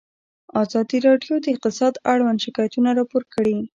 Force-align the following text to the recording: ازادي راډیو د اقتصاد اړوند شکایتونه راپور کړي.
ازادي 0.63 0.97
راډیو 1.07 1.35
د 1.41 1.45
اقتصاد 1.53 1.93
اړوند 2.11 2.43
شکایتونه 2.45 2.89
راپور 2.99 3.23
کړي. 3.33 3.57